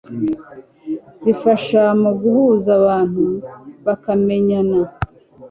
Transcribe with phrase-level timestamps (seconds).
[1.21, 3.23] zifasha mu guhuza abantu
[3.85, 4.79] bakamenyana